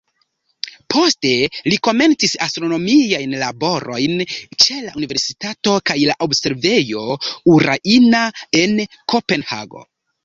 [0.93, 1.33] Poste
[1.65, 7.05] li komencis astronomiajn laborojn ĉe la universitato kaj la observejo
[7.59, 8.25] "Urania"
[8.65, 8.85] en
[9.15, 9.89] Kopenhago.